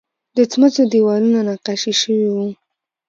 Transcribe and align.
د 0.35 0.37
سمڅو 0.51 0.83
دیوالونه 0.91 1.39
نقاشي 1.47 1.93
شوي 2.01 2.27
وو 2.33 2.47